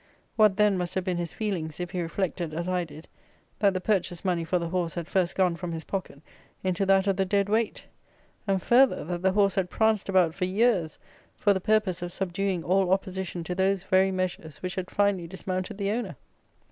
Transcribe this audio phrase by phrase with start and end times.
[0.35, 3.07] What, then, must have been his feelings, if he reflected, as I did,
[3.59, 6.23] that the purchase money for the horse had first gone from his pocket
[6.63, 7.85] into that of the dead weight!
[8.47, 10.97] And, further, that the horse had pranced about for years
[11.35, 15.77] for the purpose of subduing all opposition to those very measures, which had finally dismounted
[15.77, 16.15] the owner!